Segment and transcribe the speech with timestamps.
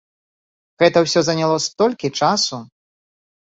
[0.83, 2.57] Гэта ўсё заняло столькі часу!